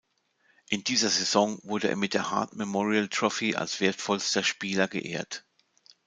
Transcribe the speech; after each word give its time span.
In 0.69 0.83
dieser 0.83 1.09
Saison 1.11 1.59
wurde 1.61 1.87
er 1.89 1.95
mit 1.95 2.15
der 2.15 2.31
Hart 2.31 2.55
Memorial 2.55 3.07
Trophy 3.07 3.53
als 3.55 3.79
wertvollster 3.81 4.43
Spieler 4.43 4.87
geehrt. 4.87 5.45